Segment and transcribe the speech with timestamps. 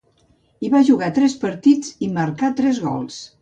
[0.63, 3.21] Hi va jugar tres partits, i marcà tres gols.